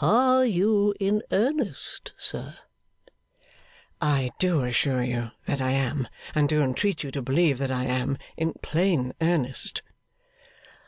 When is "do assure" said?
4.40-5.04